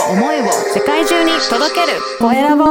[0.00, 2.00] を思いを世界中に届ける。
[2.18, 2.64] コエラボ。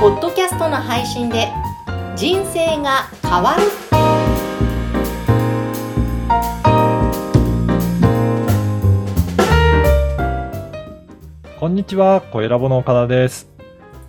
[0.00, 1.48] ポッドキャストの配信で
[2.16, 3.62] 人生が変わる。
[11.58, 13.49] こんにちは、コエラボの岡田です。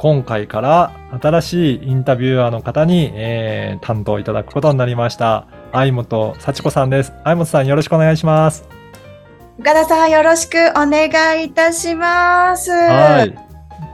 [0.02, 0.92] 今回から
[1.22, 5.46] 新しいインタビュアーの方に、えー担当いただくことになりました。
[5.72, 7.14] 相本幸子さんです。
[7.24, 8.68] 相本さんよろしくお願いします。
[9.60, 12.72] 岡田さんよろしくお願いいたします。
[12.72, 13.36] はい。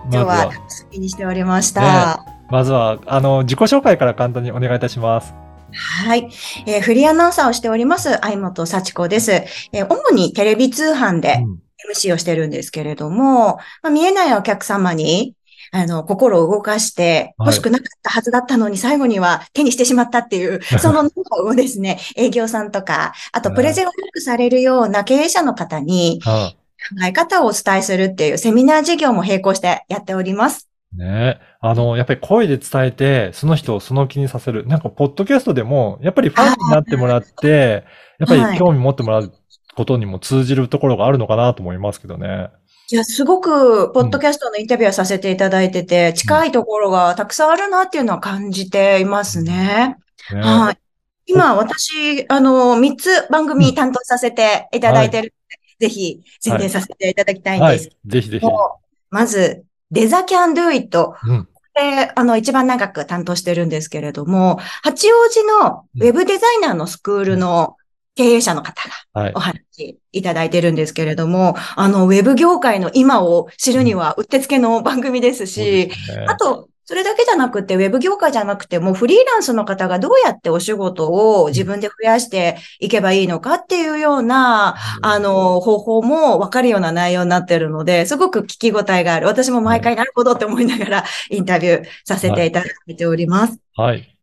[0.09, 2.23] 今日は楽しみにしておりました。
[2.49, 5.35] まずは、あの、自己紹介から簡単にお願いいたします。
[5.73, 6.29] はい、
[6.67, 9.33] えーフリーアナウンサーをしております、相本幸子です。
[9.73, 15.35] えー主にテレビ通販でうん MC をしてるんですけれども、まあ、見えないお客様に、
[15.71, 21.09] あの、心を動かして、はい欲しくなかったはずだったのに最後には手にしてしまったっていう、そのノ
[21.43, 26.53] ウをですね、 営業さんとか、あとプレゼンをよくされるような経営者の方には
[26.89, 30.69] 考え方をお伝えするっていうセミナー事業も並行してやっております。
[30.95, 30.99] い。
[30.99, 34.65] ねあの、やっぱり声で伝えて、その人をその気にさせる。
[34.67, 37.83] なんか、ポッドキャストでも、やっぱりファンになってもらって、
[38.19, 39.33] やっぱり興味持ってもらう
[39.75, 42.27] ことにも通じるところがあるのかなと思いますけどね。
[42.27, 49.97] いや、すごく、ポッドキャストのインタビューをさせていただいてて、近いところがたくさんあるなっていうのは感じていますね。
[50.31, 50.77] ねはい。
[51.25, 55.33] 今、私、あの、3つ番組担当させていただいてる
[55.79, 57.77] ので、ぜひ宣伝させていただきたいんはい。
[57.77, 58.45] ですけぜひぜひ。
[58.45, 58.77] ど、
[59.09, 61.15] まず、デザキャンドゥイット。
[61.23, 61.45] うん。
[61.45, 67.75] これ、あの、一番長く担当してるんですけれども、八王子のウェブデザイナーのスクールの
[68.17, 68.73] 経営者の方
[69.13, 69.39] が、はいお。
[69.39, 81.09] 話いただいてるんですけれども、あの、ウェブ業界の今を知るにはうってつけの番組ですしで、すねあと、それだけじゃなくて、ウェブ業界じゃなくても、フリーランスの方がどうやってお仕事
[81.41, 89.27] を自分で増やしていけばいいのかっていうような、あの、方法も分かるような内容になってるので、すごく聞き応えがある。
[89.27, 93.59] 私も毎回なるほどって思いながらインタビューさせていただいております。
[93.75, 94.16] はい。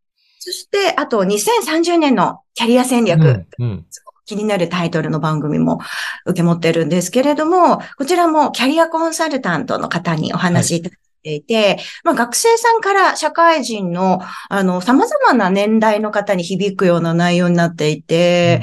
[0.45, 3.23] そして、あと、2030年のキャリア戦略。
[3.23, 3.47] うん。
[3.59, 3.87] うん。
[4.27, 5.81] 気になるタイトルの番組も
[6.27, 18.61] 受け持ってるんですけれども、こちらもキャリアコンサルタントの方にお話しいただいていて、まあ学生さんから社会人の、あの、様々な年代の方に響くような内容になっていて、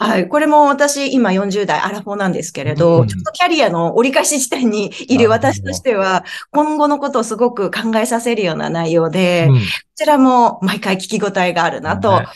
[0.00, 0.28] はい。
[0.28, 12.26] これも私、今40代アラフォーなんですけれど、うんちょっとキャリアの折り返し地点にいる私としては、今後のことをすごく考えさせるような内容で、うんこちらも毎回聞き応えがあるなとね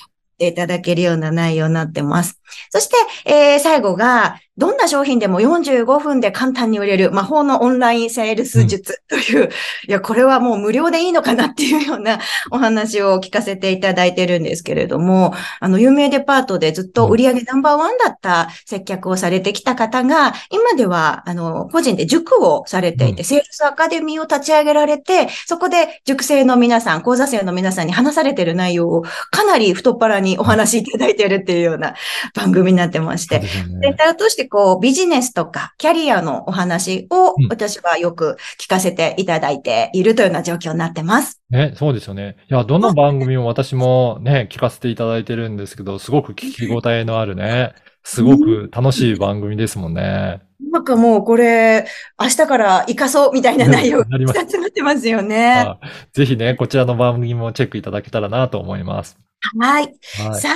[0.42, 2.40] ていただけるような内容になってます。
[2.70, 9.48] そして、えー最後が、どんな商品でも45分で簡単に売れる魔法のオンラインセールス術という、
[9.88, 12.20] いや、これはもう無料でいいのかなっていうような
[12.50, 23.24] お話を聞かせていただいてるんですけれども、あの、有名デパートでずっと売上ナンバーワンだった接客をされてきた方が、今では、あの、個人で塾をされていて、うん。
[23.24, 31.94] セールスアカデミーを立ち上げられて、そこで塾生の皆さん、講座生の皆さんに話されてる内容をかなり太っ腹にお話しいただいてるっていうような
[32.34, 33.42] 番組になってまして
[33.80, 41.40] 全体を通してこうビジネスとかキャリアのお話をうん私はよく聞かせていただいているというような状況になってます。
[41.50, 42.36] ね、そうですよね。
[42.50, 50.40] いや、どの番組も私もね、聞かせていただいてるんですけど、すごく聞き応えのあるね、すごく楽しい番組ですもんね。
[50.70, 51.86] なんかもうこれ
[52.20, 54.34] 明日から活かそうみたいな内容がなりまっ
[54.72, 55.64] てますよね。
[55.66, 55.78] あ
[56.12, 59.18] ぜひね、こちらの番組もチェックいただけたらなと思います。
[59.58, 59.94] はい。
[60.18, 60.40] はい。
[60.40, 60.54] さあ、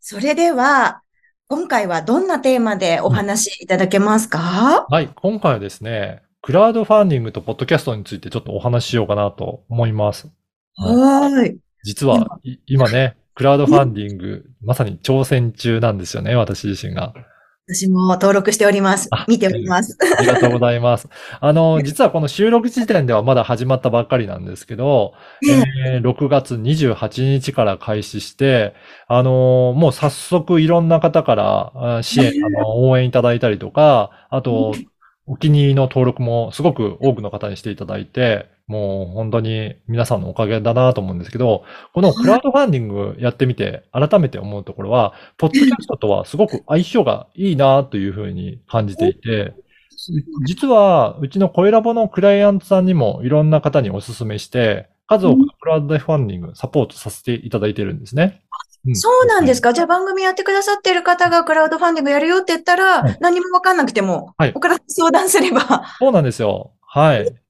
[0.00, 1.02] それでは
[1.48, 10.30] 今回はどんなテーマでお話しいただけますか、はい、今回はですね、クラウドファンディングとポッドキャストについてちょっとお話ししようかなと思います。
[10.76, 11.56] はい。
[11.84, 17.12] 実は、い今ね、クラウドファンディング、まさに挑戦中なんですよね、私自身が。
[17.66, 19.24] 私も登録しておりますあ。
[19.26, 19.96] 見ております。
[20.18, 21.08] ありがとうございます。
[21.40, 25.14] あの、 実はこの収録時点ではまだ始まったばっかりなんですけど、
[25.82, 28.74] えー6月28日から開始して、
[29.08, 34.74] あのもう早速いろんな方からあ支援、 あの、応援いただいたりとか、あと、
[35.26, 49.54] お気に入りの登録もすごく多くの方にしていただいて、もう本当に皆さんのおかげだなと思うんですけど、このクラウドファンディングやってみて改めて思うところは、ポッドキャストとはすごく相性がいいなというふうに感じていて、
[50.46, 58.42] 実はうちの声ラボのクライアントさんにもいろんな方にお勧めして、数多くのクラウドファンディングサポートさせていただいてるんですね。
[58.90, 59.72] んそうなんですか？
[59.72, 65.84] じゃあ番組やってくださってる方がクラウドファンディングやるよって言ったら、はい何もわかんなくても、はいおから相談すれば。
[65.98, 66.72] そうなんですよ。
[66.82, 67.26] はい。
[67.26, 67.44] うん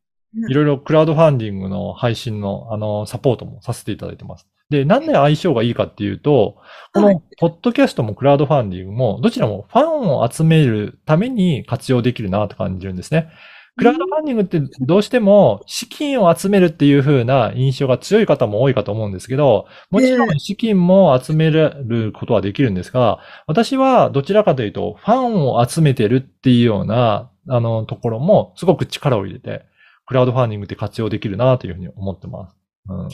[0.51, 4.49] いろいろクラウドファンディングの配信の、あの、サポートもさせていただいてます。
[4.69, 6.57] で、なんで相性がいいかっていうと、
[6.93, 13.29] こはいの、ポッドキャストもクラウドファンディングも、どちらもファンを集めるために活用できるなと感じるんですね。
[13.77, 29.65] クラウドファンディングってどうしても資金を集めるっていう風な印象が強い方も多いかと思うんですけど、もちろん資金も集めることはできるんですが、私はどちらかというと、ファンを集めてるっていうような、あの、ところもすごく力を入れて、
[30.07, 32.57] クラウドファンディングって活用できるなというふうに思ってます。
[32.89, 33.09] うん。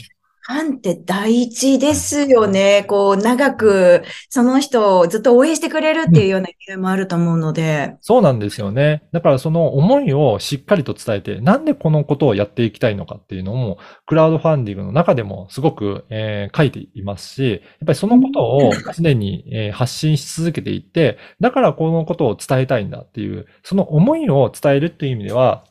[0.50, 2.84] ファンって大事ですよね。
[2.88, 7.94] こう、長く、その人をずっと応援してくれるっていうような意味合いもあると思うので。
[8.00, 9.04] そうなんですよね。
[9.12, 25.64] だからその思いをしっかりと伝えて、なんでこのことをやっていきたいのかっていうのも、クラウドファンディングの中でもすごく、えー書いていますし、やっぱりそのことを常に、えー発信し続けていって、だからこのことを伝えたいんだっていう、その思いを伝えるっていう意味では、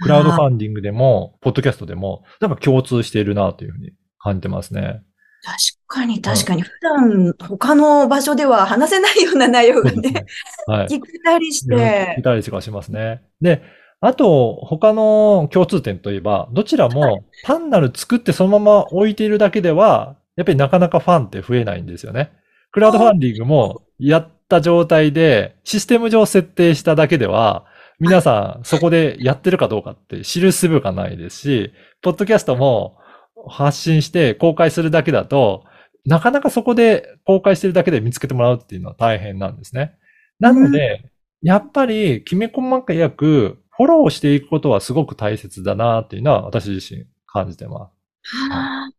[0.00, 5.02] クラウドファンディングでも、ポッドキャストでも、なんか共通しているなというふうに感じてますね。
[5.42, 5.56] 確
[5.86, 10.26] かに確かに、普段他の場所では話せないような内容がね。
[10.66, 10.86] はい。
[10.86, 12.22] 聞けたりしいろいろ聞てい。
[12.22, 13.22] たりとかしますね。
[13.40, 13.62] で、
[14.00, 22.30] あと、他の共通点といえば、どちらも単なる作ってそのまま置いているだけでは、やっぱりなかなかファンって増えないんですよね。
[22.70, 27.64] クラウドファンディングもやった状態で、システム上設定しただけでは、
[27.98, 32.96] 皆さんそこでやってるかどうかって知るすぶがないですし、ポッドキャストも
[33.46, 35.64] 発信して公開するだけだと、
[36.06, 39.94] なかなかそこで公開してるだけで見つけてもらうっていうのは大変なんですね。
[40.40, 41.10] なので、
[41.42, 48.36] やっぱりきめ細かくフォローしていくことはすごく大切だなっていうのは私自身感じてます。
[48.50, 48.90] はあ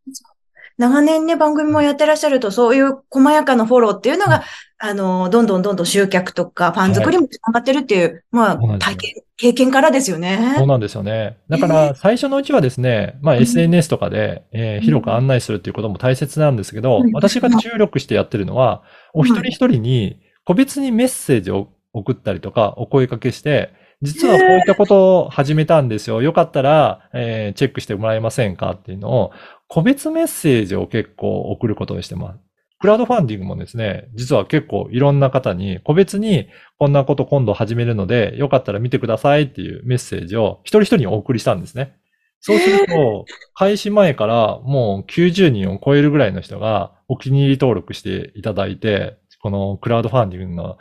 [0.79, 4.43] 長年ね、番組もやってらっしゃると、そういう細やかなフォローっていうのが、
[4.79, 10.53] あの、どんどんどんどん集客とか、ファン作りもつながってるっていう、まあそうなん、ですよ体験、経験からですよね。
[10.57, 11.37] そうなんですよね。
[11.49, 18.83] だから最初のうちはですね、まあ SNS とかで、えー広く案内するっていうことも大切なんですけどうん、私が注力してやってるのは、
[19.13, 26.21] お一人一人に個別にメッセージを送ったりとか、お声かけして、実はこういったことを始めたんですよ。
[26.21, 29.31] よかったら、えーチェックしてもらえませんかっていうのを、
[29.69, 32.39] 個別メッセージを結構送ることにしてます。
[32.79, 41.95] クラウドファンディングもですね、実は結構いろんな方に個別にこんなこと今度始めるので、よかったら見てくださいっていうメッセージを一人一人にお送りしたんですね。
[42.41, 50.77] そうすると、開始前からもう90人を超えるぐらいの人がお気に入り登録していただいて、このクラウドファンディングの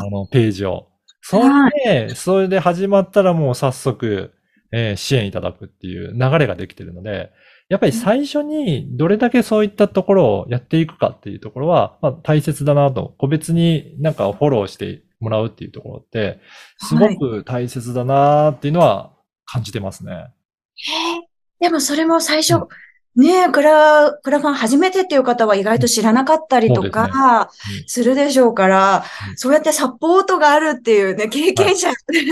[0.00, 0.88] あのページを。
[1.20, 4.32] それで、それで始まったらもう早速、
[4.72, 7.30] えー支援いただくっていう流れができてるので、
[7.68, 16.40] やっぱり最初にどれだけそういったところをやっていくかっていうところは、まあ、大切だなと、個別になんかフォローしてもらうっていうところって、
[16.78, 19.12] すごく大切だなっていうのは
[19.46, 20.12] 感じてますね。
[20.12, 22.54] へえでもそれも最初
[23.14, 27.50] うん、ねクラ、クラファン初めてっていう方は意外と知らなかったりとか
[27.80, 27.88] うん。
[27.88, 29.36] するでしょうからう、ん。
[29.36, 31.88] そうやってサポートがあるっていうね、経験者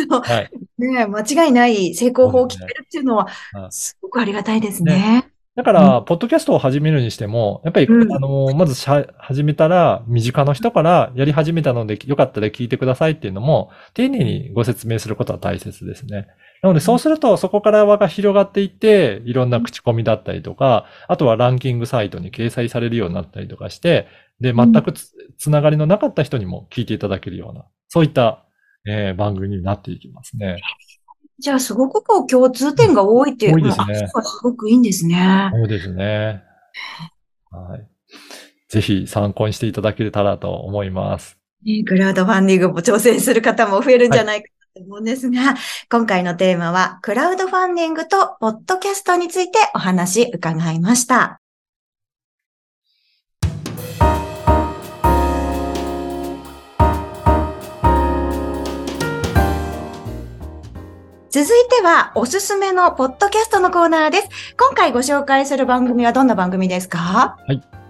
[0.08, 0.50] のはい。
[0.80, 5.30] ね、間違いない成功法を聞けるっていうのははい、すごくありがたいですね。
[5.56, 8.12] だから、ポッドキャストを始めるにしても、やっぱり、うん。
[8.14, 8.74] あの、まず
[9.18, 16.28] 始めたら、身近な人からやり始めたので、よかったら聞いてくださいっていうのも、丁寧にご説明することは大切ですね。
[16.62, 24.06] なので、そうすると、そこから輪が広がっていって、いろんな口コミだったりとか、あとはランキングサイトに掲載されるようになったりとかして、
[24.40, 28.44] で、全くつつながりのなかった人にも聞いていただけるような、そういった、
[28.90, 30.60] えー番組になっていきますね。
[31.38, 35.50] じゃあ、すごくこう共通点が多いっていう、多いですねすごくいいんですね。
[35.54, 36.42] そうですね。
[37.50, 37.86] はい。
[38.68, 41.38] ぜひ参考にしていただけたらと思います。
[41.64, 45.56] ねクラウドファンディングも挑戦する方も増えるんじゃないかと思うんですが、
[45.90, 51.39] 今回のテーマは、クラウドファンディングとポッドキャストについてお話伺いました。
[61.32, 64.28] 続いては、おすすめのポッドキャストのコーナーです。
[64.58, 67.36] 今回ご紹介する番組はどんな番組ですか？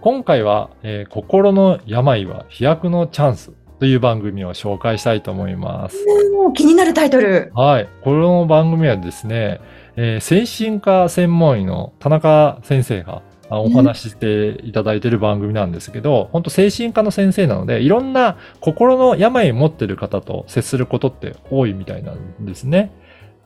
[0.03, 5.97] 今回は、えー心の病は飛躍のチャンスという番組を紹介したいと思います。
[6.35, 7.51] もう気になるタイトル。
[7.55, 7.89] はい。
[8.05, 9.63] この番組はですね、
[9.97, 22.93] えー精神科専門医の田中先生があお話ししていただいている番組なんですけど、本当精神科の先生なので、いろんな心の病を持っている方と接することって多いみたいなんですね。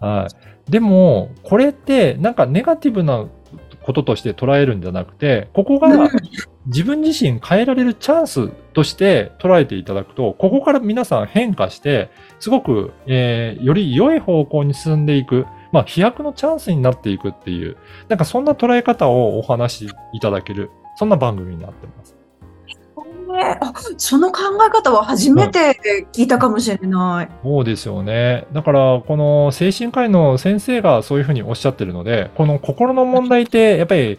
[0.00, 0.28] は
[0.68, 0.70] い。
[0.70, 3.26] でも、これってなんかネガティブな
[3.84, 5.88] こととして捉えるんじゃなくて、ここが
[6.66, 12.10] 自分自身変えられるチャンスとして捉えていただくと、ここから皆さん変化して、
[12.40, 17.76] すごく、えーより良い方向に進んでいく、まあ飛躍のチャンスになっていくっていう、
[18.08, 22.13] なんかそんな捉え方をお話しいただける、そんな番組になってます。
[23.96, 27.28] その考え方は初めて聞いたかもしれない。
[27.42, 28.46] そうですよね。
[28.52, 34.18] だから、この精神科医の先生がそういうふうにおっしゃってるので、この心の問題って、やっぱり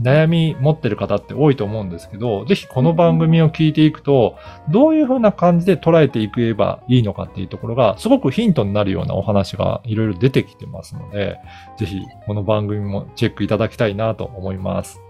[0.00, 4.36] 悩み持ってる方って多いと思うんですけど、ぜひこの番組を聞いていくと、
[4.70, 11.38] どういうふうな感じで捉えていけばいいのかっていうところが、すごくヒントになるようなお話がいろいろ出てきてますので、
[11.78, 15.00] ぜひこの番組もチェックいただきたいなと思います。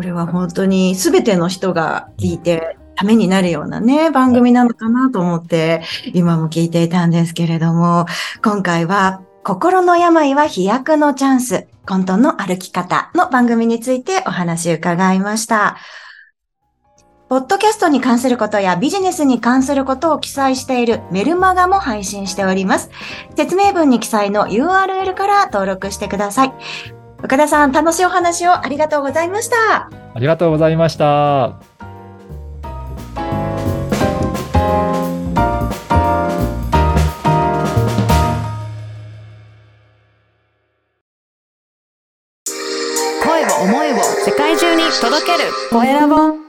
[0.00, 5.82] これは本当に全ての人が聞いてためになるようなね、番組なのかなと思って、
[6.14, 8.06] 今も聞いていたんですけれども、
[8.42, 15.76] 今回は、心の病は飛躍のチャンス、混沌の歩き方の番組についてお話を伺いました。
[17.28, 22.90] ポッドキャストに関することやビジネスに関することを記載しているメルマガも配信しております。
[23.36, 26.99] 説明文に記載の URL から登録してください。
[27.22, 29.90] 岡田さん、楽しいお話をありがとうございました。
[30.14, 31.60] ありがとうございました。
[43.22, 46.39] 声を思いを世界中に届けるコエラボ